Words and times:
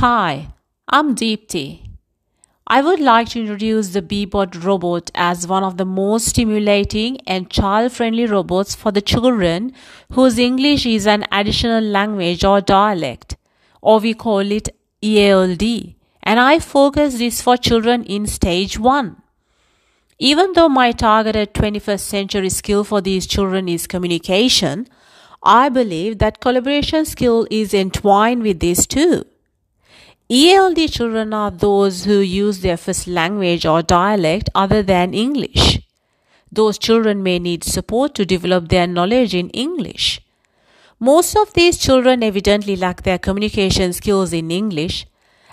Hi, 0.00 0.52
I'm 0.88 1.14
Deepti. 1.14 1.88
I 2.66 2.82
would 2.82 3.00
like 3.00 3.30
to 3.30 3.40
introduce 3.40 3.94
the 3.94 4.02
Beebot 4.02 4.62
robot 4.62 5.10
as 5.14 5.46
one 5.46 5.64
of 5.64 5.78
the 5.78 5.86
most 5.86 6.26
stimulating 6.26 7.16
and 7.26 7.48
child-friendly 7.48 8.26
robots 8.26 8.74
for 8.74 8.92
the 8.92 9.00
children 9.00 9.72
whose 10.12 10.38
English 10.38 10.84
is 10.84 11.06
an 11.06 11.24
additional 11.32 11.80
language 11.82 12.44
or 12.44 12.60
dialect, 12.60 13.36
or 13.80 13.98
we 13.98 14.12
call 14.12 14.52
it 14.52 14.68
EALD, 15.00 15.94
and 16.22 16.40
I 16.40 16.58
focus 16.58 17.16
this 17.16 17.40
for 17.40 17.56
children 17.56 18.04
in 18.04 18.26
stage 18.26 18.78
1. 18.78 19.16
Even 20.18 20.52
though 20.52 20.68
my 20.68 20.92
targeted 20.92 21.54
21st 21.54 22.00
century 22.00 22.50
skill 22.50 22.84
for 22.84 23.00
these 23.00 23.26
children 23.26 23.66
is 23.66 23.86
communication, 23.86 24.88
I 25.42 25.70
believe 25.70 26.18
that 26.18 26.40
collaboration 26.40 27.06
skill 27.06 27.46
is 27.50 27.72
entwined 27.72 28.42
with 28.42 28.60
this 28.60 28.86
too. 28.86 29.24
ELD 30.28 30.90
children 30.90 31.32
are 31.32 31.52
those 31.52 32.02
who 32.04 32.18
use 32.18 32.58
their 32.58 32.76
first 32.76 33.06
language 33.06 33.64
or 33.64 33.80
dialect 33.80 34.50
other 34.56 34.82
than 34.82 35.14
English. 35.14 35.78
Those 36.50 36.78
children 36.78 37.22
may 37.22 37.38
need 37.38 37.62
support 37.62 38.16
to 38.16 38.26
develop 38.26 38.68
their 38.68 38.88
knowledge 38.88 39.36
in 39.36 39.50
English. 39.50 40.20
Most 40.98 41.36
of 41.36 41.52
these 41.52 41.78
children 41.78 42.24
evidently 42.24 42.74
lack 42.74 43.02
their 43.02 43.18
communication 43.18 43.92
skills 43.92 44.32
in 44.32 44.50
English, 44.50 45.06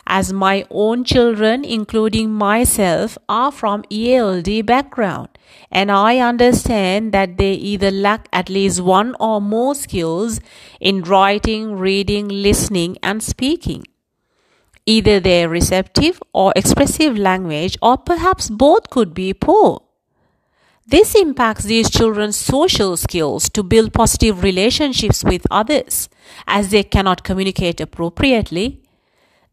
as 0.07 0.34
my 0.34 0.65
own 0.71 1.03
children, 1.03 1.63
including 1.63 2.31
myself, 2.31 3.15
are 3.29 3.51
from 3.51 3.84
ELD 3.91 4.65
background, 4.65 5.29
and 5.71 5.91
I 5.91 6.17
understand 6.17 7.12
that 7.12 7.37
they 7.37 7.53
either 7.53 7.91
lack 7.91 8.27
at 8.34 8.49
least 8.49 8.81
one 8.81 9.15
or 9.20 9.40
more 9.40 9.76
skills 9.76 10.40
in 10.79 11.03
writing, 11.03 11.76
reading, 11.76 12.27
listening, 12.27 12.98
and 13.03 13.21
speaking. 13.21 13.84
Either 14.85 15.19
their 15.19 15.47
receptive 15.47 16.21
or 16.33 16.51
expressive 16.55 17.17
language, 17.17 17.77
or 17.81 17.98
perhaps 17.98 18.49
both, 18.49 18.90
could 18.90 19.13
be 19.13 19.34
poor. 19.34 19.81
This 20.85 21.15
impacts 21.15 21.63
these 21.63 21.90
children's 21.90 22.35
social 22.35 22.98
skills 22.98 23.49
to 23.51 23.63
build 23.63 23.93
positive 23.93 24.43
relationships 24.43 25.23
with 25.23 25.48
others, 25.49 26.09
as 26.45 26.71
they 26.71 26.84
cannot 26.84 27.23
communicate 27.23 27.79
appropriately. 27.79 28.81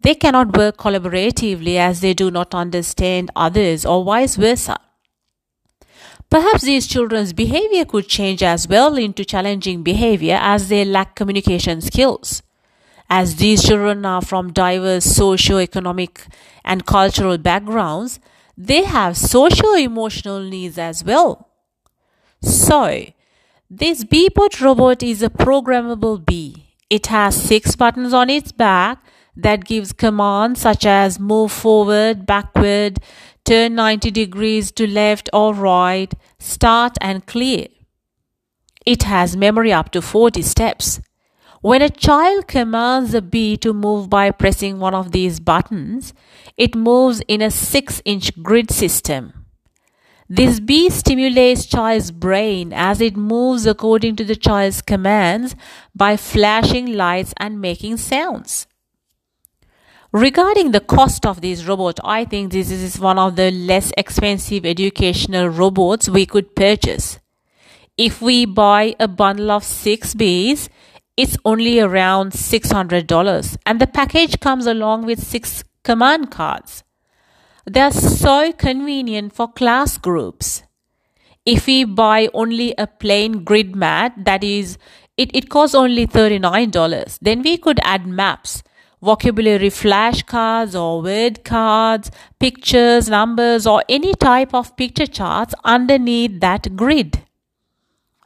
They 0.01 0.17
cannot 0.17 0.57
work 0.57 0.77
collaboratively 0.79 1.77
as 1.77 2.01
they 2.01 2.15
do 2.15 2.33
not 2.33 2.53
understand 2.53 3.31
others, 3.37 3.87
or 3.87 4.05
vice 4.05 4.35
versa. 4.35 4.79
Perhaps 6.29 6.63
these 6.63 6.89
children's 6.89 7.33
behavior 7.33 7.85
could 7.85 8.09
change 8.09 8.43
as 8.43 8.67
well 8.67 8.97
into 8.97 9.25
challenging 9.25 9.85
behavior 9.85 10.39
as 10.41 10.69
they 10.69 10.85
lack 10.85 11.15
communication 11.15 11.81
skills 11.81 12.43
as 13.11 13.37
these 13.37 13.65
children 13.67 14.07
are 14.07 14.23
from 14.23 14.53
diverse 14.53 15.05
socio-economic 15.05 16.27
and 16.65 16.87
cultural 16.87 17.37
backgrounds, 17.37 18.21
they 18.57 18.85
have 18.85 19.17
socio-emotional 19.17 20.41
needs 20.41 20.79
as 20.79 21.03
well. 21.03 21.49
So, 22.41 23.05
this 23.69 24.05
Beebot 24.05 24.61
robot 24.61 25.03
is 25.03 25.23
a 25.23 25.29
programmable 25.29 26.25
bee. 26.25 26.77
It 26.89 27.09
has 27.09 27.41
six 27.41 27.75
buttons 27.77 28.15
on 28.15 28.31
its 28.31 28.53
back 28.53 29.03
that 29.37 29.65
gives 29.65 29.93
commands 29.93 30.61
such 30.61 30.87
as 30.87 31.19
move 31.19 31.51
forward, 31.51 32.27
backward, 32.27 32.99
turn 33.45 33.75
90 33.75 34.11
degrees 34.11 34.71
to 34.73 34.87
left 34.87 35.29
or 35.33 35.55
right, 35.55 36.13
start 36.39 36.97
and 37.01 37.27
clear. 37.27 37.67
It 38.87 39.05
has 39.05 39.37
memory 39.37 39.73
up 39.73 39.91
to 39.93 40.03
40 40.03 40.43
steps. 40.43 41.01
When 41.63 41.83
a 41.83 41.91
child 41.91 42.49
commands 42.49 43.13
the 43.13 43.21
bee 43.21 43.59
to 43.59 43.75
move 43.75 44.09
by 44.09 44.31
pressing 44.31 44.79
one 44.81 44.95
of 44.95 45.13
these 45.13 45.41
buttons, 45.41 46.15
it 46.57 46.75
moves 46.75 47.21
in 47.29 47.43
a 47.43 47.51
6 47.51 48.01
inch 48.07 48.43
grid 48.43 48.71
system. 48.71 49.35
This 50.27 50.59
bee 50.59 50.89
stimulates 50.89 51.67
child's 51.67 52.13
brain 52.13 52.73
as 52.73 53.03
it 53.03 53.15
moves 53.15 53.67
according 53.67 54.17
to 54.17 54.25
the 54.25 54.37
child's 54.37 54.81
commands 54.81 55.55
by 55.95 56.17
flashing 56.17 56.95
lights 56.95 57.35
and 57.37 57.61
making 57.61 57.99
sounds. 57.99 58.67
Regarding 60.13 60.71
the 60.71 60.81
cost 60.81 61.27
of 61.27 61.43
this 61.43 61.67
robot, 61.67 62.01
I 62.03 62.25
think 62.25 62.53
this 62.53 62.71
is 62.71 62.99
one 62.99 63.19
of 63.19 63.37
the 63.37 63.51
less 63.51 63.93
expensive 63.99 64.65
educational 64.65 65.49
robots 65.49 66.09
we 66.09 66.25
could 66.25 66.57
purchase. 66.57 67.19
If 67.99 68.23
we 68.23 68.47
buy 68.47 68.97
a 68.99 69.07
bundle 69.07 69.51
of 69.51 69.63
six 69.63 70.15
bees, 70.15 70.71
it's 71.21 71.37
only 71.45 71.79
around 71.79 72.33
$600 72.33 73.57
and 73.67 73.79
the 73.79 73.87
package 73.87 74.41
comes 74.41 74.67
along 74.67 75.05
with 75.05 75.23
six 75.23 75.63
command 75.85 76.31
cards. 76.31 76.83
They're 77.67 77.91
so 77.91 78.53
convenient 78.53 79.35
for 79.35 79.47
class 79.53 79.99
groups. 79.99 80.63
If 81.45 81.67
we 81.67 81.85
buy 81.85 82.31
only 82.33 82.75
a 82.79 82.87
plain 82.87 83.45
grid 83.45 83.77
mat, 83.77 84.15
that 84.25 84.43
is, 84.43 84.79
it, 85.19 85.31
it 85.37 85.51
costs 85.51 85.75
only 85.75 86.07
$39, 86.07 87.19
then 87.21 87.43
we 87.43 87.59
could 87.59 87.81
add 87.83 88.07
maps, 88.07 88.63
vocabulary 89.03 89.69
flashcards 89.69 90.75
or 90.81 91.03
word 91.03 91.45
cards, 91.45 92.11
pictures, 92.39 93.11
numbers, 93.11 93.67
or 93.67 93.85
any 93.91 94.15
type 94.15 94.55
of 94.55 94.75
picture 94.79 95.07
charts 95.07 95.55
underneath 95.65 96.41
that 96.41 96.77
grid. 96.77 97.21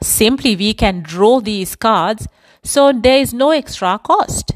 Simply, 0.01 0.55
we 0.55 0.75
can 0.75 1.03
draw 1.03 1.41
these 1.41 1.75
cards 1.75 2.29
so 2.65 2.93
there 2.93 3.19
is 3.19 3.35
no 3.35 3.51
extra 3.51 3.99
cost. 3.99 4.53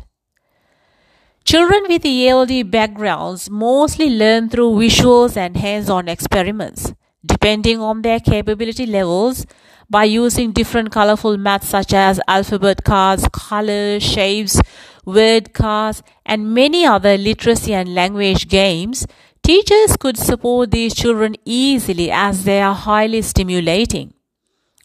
Children 1.45 1.85
with 1.89 2.05
ELD 2.05 2.71
backgrounds 2.71 3.49
mostly 3.49 4.11
learn 4.11 4.49
through 4.49 4.73
visuals 4.73 5.37
and 5.37 5.57
hands-on 5.57 6.09
experiments, 6.09 6.93
depending 7.25 7.81
on 7.81 8.03
their 8.03 8.21
capability 8.21 8.87
levels 8.87 9.47
by 9.91 10.05
using 10.05 10.53
different 10.53 10.91
colorful 10.91 11.39
maths 11.39 11.69
such 11.69 11.95
as 11.95 12.21
alphabet 12.29 12.85
cards, 12.85 13.27
colors, 13.33 14.03
shapes, 14.03 14.61
word 15.07 15.55
cards, 15.55 16.03
and 16.27 16.53
many 16.53 16.85
other 16.85 17.17
literacy 17.17 17.73
and 17.73 17.95
language 17.95 18.49
games, 18.49 19.07
teachers 19.43 19.97
could 19.97 20.19
support 20.19 20.71
these 20.71 20.95
children 20.95 21.35
easily 21.47 22.11
as 22.11 22.45
they 22.45 22.61
are 22.61 22.75
highly 22.75 23.23
stimulating 23.23 24.13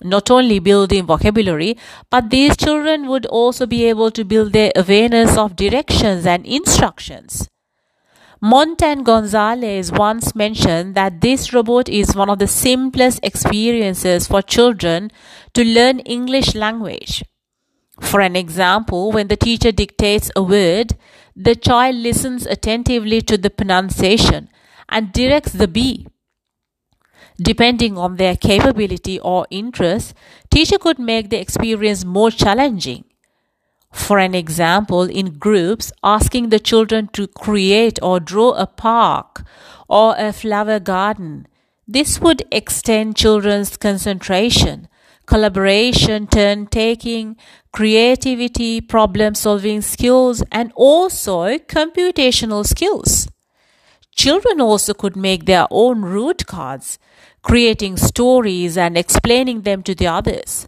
not 0.03 0.29
only 0.29 0.59
building 0.59 1.05
vocabulary, 1.05 1.77
but 2.09 2.29
these 2.29 2.57
children 2.57 3.07
would 3.07 3.25
also 3.27 3.65
be 3.65 3.85
able 3.85 4.11
to 4.11 4.23
build 4.23 4.53
their 4.53 4.71
awareness 4.75 5.37
of 5.37 5.55
directions 5.55 6.25
and 6.25 6.45
instructions. 6.45 7.47
Montan 8.43 9.03
Gonzalez 9.05 9.91
once 9.91 10.35
mentioned 10.35 10.95
that 10.95 11.21
this 11.21 11.53
robot 11.53 11.87
is 11.87 12.13
one 12.13 12.29
of 12.29 12.39
the 12.39 12.47
simplest 12.47 13.21
experiences 13.23 14.27
for 14.27 14.41
children 14.41 15.11
to 15.53 15.63
learn 15.63 15.99
English 15.99 16.53
language. 16.53 17.23
For 18.01 18.19
an 18.19 18.35
example, 18.35 19.13
when 19.13 19.29
the 19.29 19.37
teacher 19.37 19.71
dictates 19.71 20.29
a 20.35 20.43
word, 20.43 20.97
the 21.35 21.55
child 21.55 21.95
listens 21.95 22.45
attentively 22.45 23.21
to 23.21 23.37
the 23.37 23.49
pronunciation 23.49 24.49
and 24.89 25.13
directs 25.13 25.53
the 25.53 25.67
bee 25.67 26.07
Depending 27.41 27.97
on 27.97 28.17
their 28.17 28.35
capability 28.35 29.19
or 29.19 29.47
interest, 29.49 30.13
teacher 30.51 30.77
could 30.77 30.99
make 30.99 31.29
the 31.29 31.39
experience 31.39 32.05
more 32.05 32.31
challenging. 32.31 33.05
For 33.91 34.17
an 34.19 34.33
example, 34.33 35.03
in 35.03 35.37
groups, 35.37 35.91
asking 36.03 36.49
the 36.49 36.59
children 36.59 37.09
to 37.13 37.27
create 37.27 37.99
or 38.01 38.19
draw 38.19 38.53
a 38.53 38.65
park 38.65 39.43
or 39.87 40.15
a 40.17 40.33
flower 40.33 40.79
garden. 40.79 41.47
This 41.87 42.19
would 42.19 42.43
extend 42.51 43.15
children's 43.15 43.77
concentration, 43.77 44.87
collaboration, 45.25 46.27
turn 46.27 46.67
taking, 46.67 47.35
creativity, 47.71 48.81
problem 48.81 49.35
solving 49.35 49.81
skills, 49.81 50.43
and 50.51 50.71
also 50.75 51.57
computational 51.59 52.65
skills. 52.65 53.27
Children 54.15 54.61
also 54.61 54.93
could 54.93 55.15
make 55.15 55.45
their 55.45 55.67
own 55.71 56.01
route 56.01 56.45
cards, 56.45 56.99
creating 57.41 57.97
stories 57.97 58.77
and 58.77 58.97
explaining 58.97 59.61
them 59.61 59.83
to 59.83 59.95
the 59.95 60.07
others. 60.07 60.67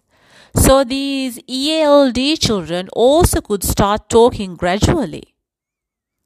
So 0.55 0.83
these 0.83 1.39
ELD 1.49 2.39
children 2.39 2.89
also 2.93 3.41
could 3.41 3.63
start 3.63 4.09
talking 4.09 4.55
gradually. 4.55 5.35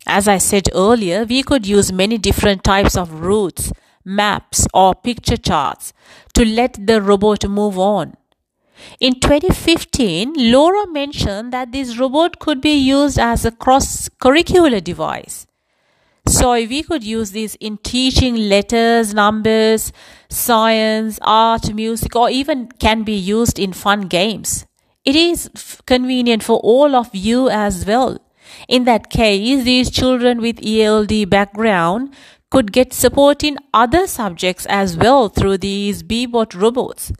As 0.08 0.28
I 0.28 0.38
said 0.38 0.70
earlier, 0.74 1.26
we 1.26 1.44
could 1.44 1.68
use 1.68 1.92
many 1.92 2.18
different 2.18 2.64
types 2.64 2.96
of 2.96 3.22
routes, 3.22 3.72
maps, 4.06 4.66
or 4.74 4.96
picture 4.96 5.38
charts 5.38 5.94
to 6.34 6.46
let 6.46 6.88
the 6.88 7.02
robot 7.02 7.48
move 7.48 7.78
on. 7.78 8.16
In 9.00 9.20
2015, 9.20 10.52
Laura 10.52 10.88
mentioned 10.88 11.52
that 11.52 11.72
this 11.72 11.98
robot 11.98 12.40
could 12.40 12.62
be 12.62 12.76
used 12.76 13.20
as 13.20 13.46
a 13.46 13.52
cross 13.52 14.10
curricular 14.22 14.82
device. 14.82 15.46
So 16.30 16.54
we 16.54 16.84
could 16.84 17.04
use 17.04 17.32
this 17.32 17.58
in 17.60 17.80
teaching 17.80 18.36
letters, 18.36 19.16
numbers, 19.16 19.92
science, 20.30 21.18
art, 21.24 21.74
music, 21.74 22.16
or 22.16 22.30
even 22.30 22.68
can 22.74 23.02
be 23.02 23.16
used 23.16 23.58
in 23.58 23.74
fun 23.74 24.02
games. 24.02 24.68
It 25.04 25.16
is 25.16 25.50
convenient 25.88 26.44
for 26.44 26.60
all 26.60 26.96
of 26.96 27.10
you 27.14 27.50
as 27.50 27.84
well. 27.84 28.20
In 28.68 28.84
that 28.84 29.10
case, 29.10 29.64
these 29.64 29.90
children 29.90 30.40
with 30.40 30.64
ELD 30.64 31.28
background 31.32 32.14
could 32.52 32.72
get 32.72 32.94
support 32.94 33.44
in 33.44 33.58
other 33.74 34.06
subjects 34.06 34.68
as 34.68 34.96
well 34.96 35.30
through 35.30 35.58
these 35.58 36.04
Beebot 36.04 36.54
robots. 36.54 37.12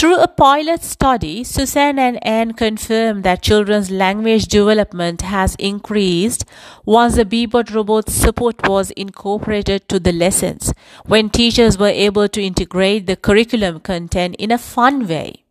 Through 0.00 0.16
a 0.16 0.28
pilot 0.28 0.82
study, 0.82 1.44
Suzanne 1.44 1.98
and 1.98 2.26
Anne 2.26 2.52
confirmed 2.54 3.22
that 3.24 3.42
children's 3.42 3.90
language 3.90 4.46
development 4.46 5.20
has 5.20 5.56
increased 5.56 6.46
once 6.86 7.16
the 7.16 7.26
Beebot 7.26 7.74
robot 7.74 8.08
support 8.08 8.66
was 8.66 8.92
incorporated 8.92 9.90
to 9.90 10.00
the 10.00 10.12
lessons, 10.12 10.72
when 11.04 11.28
teachers 11.28 11.76
were 11.76 11.88
able 11.88 12.28
to 12.28 12.42
integrate 12.42 13.06
the 13.06 13.14
curriculum 13.14 13.78
content 13.80 14.36
in 14.36 14.50
a 14.50 14.56
fun 14.56 15.06
way. 15.06 15.44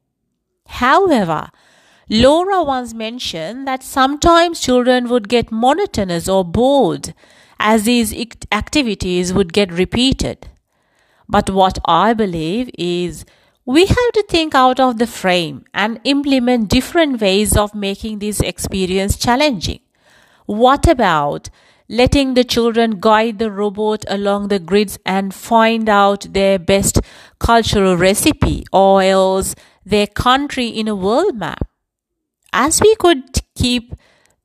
However, 0.65 1.51
Laura 2.09 2.63
once 2.63 2.95
mentioned 2.95 3.67
that 3.67 3.83
sometimes 3.83 4.61
children 4.61 5.09
would 5.09 5.29
get 5.29 5.51
monotonous 5.51 6.27
or 6.27 6.43
bored 6.43 7.13
as 7.59 7.83
these 7.83 8.15
activities 8.51 9.31
would 9.31 9.53
get 9.53 9.71
repeated. 9.71 10.47
But 11.27 11.51
what 11.51 11.77
I 11.85 12.13
believe 12.15 12.71
is 12.79 13.25
we 13.69 13.85
have 13.85 14.11
to 14.13 14.23
think 14.27 14.55
out 14.55 14.79
of 14.79 14.97
the 14.97 15.05
frame 15.05 15.63
and 15.75 15.99
implement 16.03 16.67
different 16.69 17.21
ways 17.21 17.55
of 17.55 17.75
making 17.75 18.17
this 18.17 18.39
experience 18.39 19.15
challenging. 19.15 19.79
What 20.47 20.87
about 20.87 21.51
letting 21.87 22.33
the 22.33 22.43
children 22.43 22.99
guide 22.99 23.37
the 23.37 23.51
robot 23.51 24.03
along 24.07 24.47
the 24.47 24.57
grids 24.57 24.97
and 25.05 25.35
find 25.35 25.87
out 25.87 26.33
their 26.33 26.57
best 26.57 26.99
cultural 27.37 27.95
recipe 27.95 28.63
or 28.73 29.03
else 29.03 29.53
their 29.85 30.07
country 30.07 30.65
in 30.69 30.87
a 30.87 30.95
world 30.95 31.37
map? 31.37 31.67
As 32.51 32.81
we 32.81 32.95
could 32.95 33.21
keep 33.55 33.93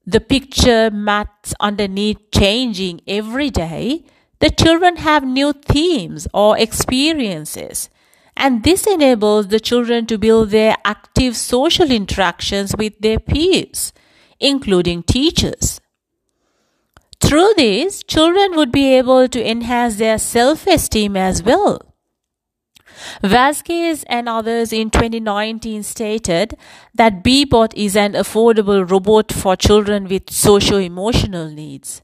the 0.05 0.21
picture 0.21 0.91
mats 0.91 1.55
underneath 1.61 2.19
changing 2.31 3.00
every 3.09 3.49
day, 3.49 4.05
the 4.41 4.50
children 4.50 4.97
have 4.97 5.25
new 5.25 5.55
themes 5.55 6.29
or 6.35 6.59
experiences 6.59 7.88
and 8.36 8.62
this 8.64 8.86
enables 8.86 9.48
the 9.48 9.60
children 9.60 10.06
to 10.06 10.19
build 10.19 10.50
their 10.50 10.76
active 10.84 11.36
social 11.36 11.90
interactions 11.90 12.75
with 12.76 12.98
their 13.00 13.19
peers, 13.19 13.92
including 14.40 15.02
teachers. 15.02 15.81
Through 17.20 17.54
this, 17.56 18.02
children 18.02 18.56
would 18.56 18.70
be 18.70 18.94
able 18.96 19.28
to 19.28 19.50
enhance 19.50 19.96
their 19.96 20.19
self 20.19 20.66
esteem 20.66 21.16
as 21.16 21.42
well. 21.42 21.94
Vasquez 23.22 24.04
and 24.08 24.28
others 24.28 24.72
in 24.72 24.90
2019 24.90 25.82
stated 25.82 26.56
that 26.94 27.25
Beebot 27.25 27.72
is 27.75 27.96
an 27.96 28.12
affordable 28.12 28.88
robot 28.88 29.32
for 29.32 29.56
children 29.56 30.04
with 30.04 30.30
socio 30.30 30.78
emotional 30.78 31.50
needs. 31.50 32.02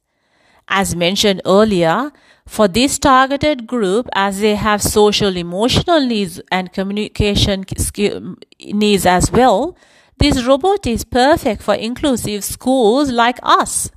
As 0.70 0.94
mentioned 0.94 1.42
earlier, 1.44 2.12
for 2.46 2.68
this 2.68 2.98
targeted 2.98 3.66
group, 3.66 4.08
as 4.14 4.40
they 4.40 4.54
have 4.54 4.82
social 4.82 5.36
emotional 5.36 6.00
needs 6.00 6.40
and 6.50 6.72
communication 6.72 7.64
needs 8.60 9.04
as 9.04 9.30
well, 9.32 9.76
this 10.18 10.44
robot 10.44 10.86
is 10.86 11.04
perfect 11.04 11.62
for 11.62 11.74
inclusive 11.74 12.44
schools 12.44 13.10
like 13.10 13.38
us. 13.42 13.90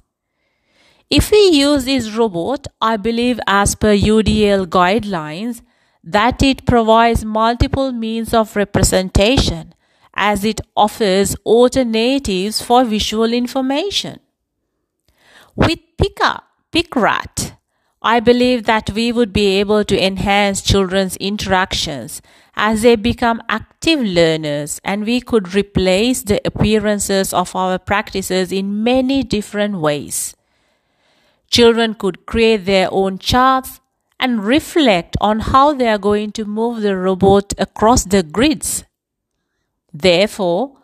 If 1.10 1.30
we 1.30 1.50
use 1.50 1.86
this 1.86 2.12
robot, 2.12 2.68
I 2.82 2.98
believe 2.98 3.40
as 3.46 3.76
per 3.76 3.96
UDL 3.96 4.66
guidelines, 4.66 5.62
that 6.04 6.42
it 6.42 6.66
provides 6.66 7.24
multiple 7.24 7.92
means 7.92 8.34
of 8.34 8.56
representation 8.56 9.76
as 10.16 10.44
it 10.44 10.60
offers 10.76 11.36
alternatives 11.46 12.62
for 12.62 12.84
visual 12.84 13.32
information. 13.32 14.20
With 15.56 15.80
Pika, 16.02 16.42
PICRAT, 16.74 17.54
I 18.02 18.20
believe 18.20 18.64
that 18.64 18.90
we 18.90 19.12
would 19.12 19.32
be 19.32 19.60
able 19.60 19.84
to 19.84 20.04
enhance 20.04 20.60
children's 20.60 21.16
interactions 21.18 22.20
as 22.56 22.82
they 22.82 22.96
become 22.96 23.44
active 23.48 24.00
learners 24.00 24.82
and 24.84 25.06
we 25.06 25.22
could 25.22 25.54
replace 25.54 26.24
the 26.24 26.42
appearances 26.44 27.32
of 27.32 27.56
our 27.56 27.78
practices 27.78 28.52
in 28.52 28.84
many 28.84 29.22
different 29.22 29.82
ways. 29.82 30.36
Children 31.52 31.94
could 31.94 32.26
create 32.26 32.66
their 32.66 32.88
own 32.92 33.20
charts 33.20 33.80
and 34.20 34.44
reflect 34.44 35.16
on 35.22 35.42
how 35.42 35.76
they 35.76 35.90
are 35.90 36.00
going 36.00 36.32
to 36.32 36.44
move 36.44 36.82
the 36.82 36.98
robot 36.98 37.54
across 37.60 38.04
the 38.04 38.24
grids. 38.24 38.84
Therefore, 39.94 40.78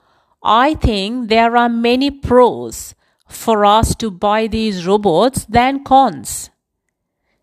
I 0.43 0.75
think 0.75 1.29
there 1.29 1.57
are 1.57 1.67
many 1.67 2.11
pros 2.11 2.93
for 3.29 3.63
us 3.63 3.95
to 3.95 4.11
buy 4.11 4.47
these 4.47 4.85
robots 4.85 5.45
than 5.45 5.83
cons. 5.83 6.49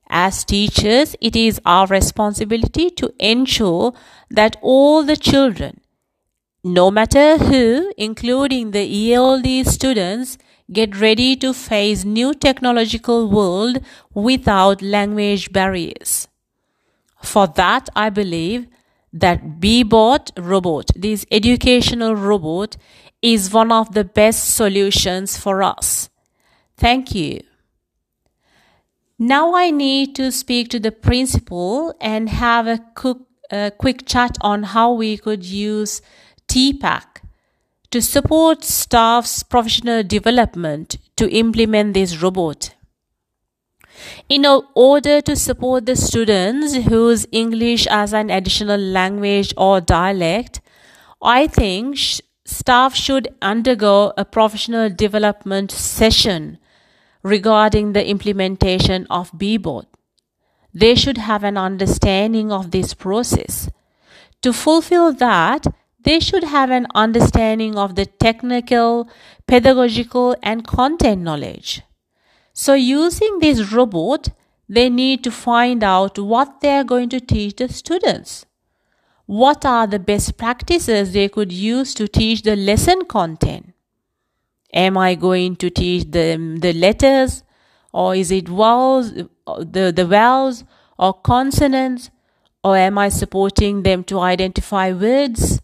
As 0.08 0.44
teachers, 0.44 1.16
it 1.20 1.34
is 1.34 1.60
our 1.64 1.86
responsibility 1.86 2.90
to 2.90 3.12
ensure 3.18 3.92
that 4.30 4.56
all 4.62 5.02
the 5.02 5.16
children, 5.16 5.80
no 6.62 6.90
matter 6.90 7.38
who, 7.38 7.92
including 7.96 8.72
the 8.72 9.14
ELD 9.14 9.66
students, 9.66 10.38
get 10.72 11.00
ready 11.00 11.36
to 11.36 11.52
face 11.52 12.04
new 12.04 12.34
technological 12.34 13.28
world 13.28 13.78
without 14.14 14.82
language 14.82 15.52
barriers. 15.52 16.28
For 17.22 17.46
that, 17.46 17.88
I 17.94 18.10
believe 18.10 18.66
that 19.12 19.60
Beebot 19.60 20.30
robot, 20.36 20.90
this 20.94 21.24
educational 21.30 22.14
robot, 22.14 22.76
is 23.34 23.52
one 23.52 23.72
of 23.72 23.92
the 23.92 24.04
best 24.04 24.54
solutions 24.54 25.36
for 25.36 25.60
us. 25.60 26.08
Thank 26.76 27.12
you. 27.12 27.40
Now 29.18 29.56
I 29.56 29.70
need 29.70 30.14
to 30.14 30.30
speak 30.30 30.68
to 30.68 30.78
the 30.78 30.92
principal 30.92 31.92
and 32.00 32.28
have 32.28 32.68
a 32.68 32.78
quick, 32.94 33.16
a 33.50 33.72
quick 33.76 34.06
chat 34.06 34.36
on 34.42 34.62
how 34.62 34.92
we 34.92 35.16
could 35.16 35.44
use 35.44 36.02
TPACK 36.46 37.22
to 37.90 38.00
support 38.00 38.62
staff's 38.62 39.42
professional 39.42 40.04
development 40.04 40.98
to 41.16 41.28
implement 41.28 41.94
this 41.94 42.22
robot. 42.22 42.74
In 44.28 44.46
order 44.74 45.20
to 45.22 45.34
support 45.34 45.86
the 45.86 45.96
students 45.96 46.74
whose 46.74 47.26
English 47.32 47.88
as 47.88 48.12
an 48.12 48.30
additional 48.30 48.78
language 48.78 49.52
or 49.56 49.80
dialect, 49.80 50.60
I 51.22 51.46
think 51.48 51.96
staff 52.46 52.94
should 52.94 53.28
undergo 53.42 54.12
a 54.16 54.24
professional 54.24 54.88
development 54.88 55.70
session 55.72 56.58
regarding 57.22 57.92
the 57.92 58.06
implementation 58.08 59.06
of 59.10 59.32
Beebot. 59.32 59.86
They 60.72 60.94
should 60.94 61.18
have 61.18 61.42
an 61.42 61.56
understanding 61.56 62.52
of 62.52 62.70
this 62.70 62.94
process. 62.94 63.68
To 64.42 64.52
fulfill 64.52 65.12
that, 65.14 65.66
they 66.00 66.20
should 66.20 66.44
have 66.44 66.70
an 66.70 66.86
understanding 66.94 67.76
of 67.76 67.96
the 67.96 68.06
technical, 68.06 69.08
pedagogical, 69.48 70.36
and 70.40 70.64
content 70.64 71.22
knowledge. 71.22 71.82
So, 72.52 72.74
using 72.74 73.40
this 73.40 73.72
robot, 73.72 74.28
they 74.68 74.88
need 74.88 75.24
to 75.24 75.32
find 75.32 75.82
out 75.82 76.18
what 76.18 76.60
they 76.60 76.76
are 76.76 76.84
going 76.84 77.08
to 77.08 77.20
teach 77.20 77.56
the 77.56 77.68
students. 77.68 78.46
What 79.26 79.64
are 79.66 79.88
the 79.88 79.98
best 79.98 80.36
practices 80.36 81.12
they 81.12 81.28
could 81.28 81.52
use 81.52 81.94
to 81.94 82.06
teach 82.06 82.42
the 82.42 82.54
lesson 82.54 83.04
content? 83.06 83.74
Am 84.72 84.96
I 84.96 85.16
going 85.16 85.56
to 85.56 85.68
teach 85.68 86.10
them 86.10 86.58
the 86.58 86.72
letters 86.72 87.42
or 87.92 88.14
is 88.14 88.30
it 88.30 88.48
vowels, 88.48 89.12
the, 89.12 89.92
the 89.94 90.06
vowels 90.06 90.64
or 90.96 91.12
consonants 91.12 92.10
or 92.62 92.76
am 92.76 92.98
I 92.98 93.08
supporting 93.08 93.82
them 93.82 94.04
to 94.04 94.20
identify 94.20 94.92
words? 94.92 95.60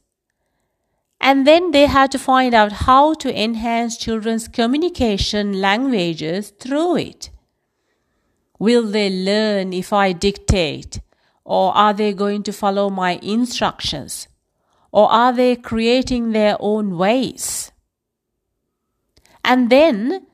And 1.20 1.46
then 1.46 1.70
they 1.70 1.86
had 1.86 2.10
to 2.12 2.18
find 2.18 2.54
out 2.54 2.72
how 2.72 3.14
to 3.14 3.40
enhance 3.40 3.96
children's 3.96 4.48
communication 4.48 5.60
languages 5.60 6.52
through 6.58 6.96
it. 6.96 7.30
Will 8.58 8.82
they 8.82 9.08
learn 9.08 9.72
if 9.72 9.92
I 9.92 10.10
dictate? 10.12 11.00
Or 11.44 11.76
are 11.76 11.92
they 11.92 12.12
going 12.12 12.42
to 12.44 12.52
follow 12.52 12.88
my 12.88 13.18
instructions? 13.22 14.28
Or 14.92 15.10
are 15.10 15.32
they 15.32 15.56
creating 15.56 16.32
their 16.32 16.56
own 16.60 16.96
ways? 16.96 17.72
And 19.44 19.70
then 19.70 20.26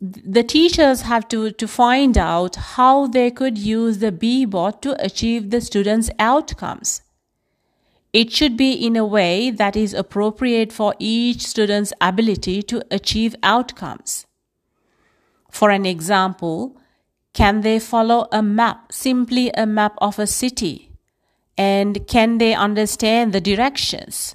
the 0.00 0.42
teachers 0.42 1.02
have 1.02 1.26
to, 1.28 1.52
to 1.52 1.66
find 1.66 2.18
out 2.18 2.56
how 2.56 3.06
they 3.06 3.30
could 3.30 3.56
use 3.56 3.98
the 3.98 4.12
Beebot 4.12 4.82
to 4.82 5.02
achieve 5.02 5.50
the 5.50 5.60
students' 5.60 6.10
outcomes. 6.18 7.02
It 8.12 8.32
should 8.32 8.56
be 8.56 8.72
in 8.72 8.96
a 8.96 9.06
way 9.06 9.50
that 9.50 9.76
is 9.76 9.94
appropriate 9.94 10.72
for 10.72 10.94
each 10.98 11.46
student's 11.46 11.92
ability 12.00 12.62
to 12.64 12.82
achieve 12.90 13.36
outcomes. 13.42 14.26
For 15.50 15.70
an 15.70 15.86
example, 15.86 16.76
can 17.32 17.60
they 17.60 17.78
follow 17.78 18.28
a 18.32 18.42
map, 18.42 18.92
simply 18.92 19.50
a 19.54 19.66
map 19.66 19.94
of 19.98 20.18
a 20.18 20.26
city? 20.26 20.90
And 21.56 22.06
can 22.06 22.38
they 22.38 22.54
understand 22.54 23.32
the 23.32 23.40
directions? 23.40 24.34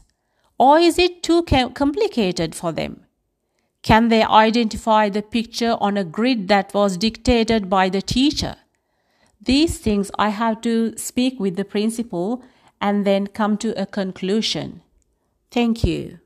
Or 0.58 0.80
is 0.80 0.98
it 0.98 1.22
too 1.24 1.44
complicated 1.44 2.56
for 2.56 2.72
them? 2.72 3.06
Can 3.82 4.08
they 4.08 4.24
identify 4.24 5.10
the 5.10 5.22
picture 5.22 5.78
on 5.80 5.98
a 5.98 6.04
grid 6.04 6.48
that 6.48 6.74
was 6.74 6.98
dictated 6.98 7.70
by 7.70 7.90
the 7.90 8.02
teacher? 8.02 8.56
These 9.42 9.78
things 9.78 10.10
I 10.18 10.30
have 10.30 10.62
to 10.62 10.98
speak 10.98 11.40
with 11.40 11.56
the 11.56 11.66
principal 11.66 12.44
and 12.82 13.06
then 13.06 13.28
come 13.28 13.58
to 13.58 13.80
a 13.80 13.86
conclusion. 13.86 14.82
Thank 15.52 15.84
you. 15.84 16.20